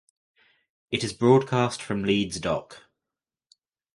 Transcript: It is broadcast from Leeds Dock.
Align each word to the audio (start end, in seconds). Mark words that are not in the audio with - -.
It 0.89 1.03
is 1.03 1.13
broadcast 1.13 1.79
from 1.79 2.03
Leeds 2.05 2.39
Dock. 2.39 2.85